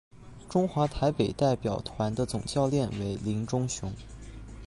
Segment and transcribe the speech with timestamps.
[0.49, 3.93] 中华台北代表团的总教练为林忠雄。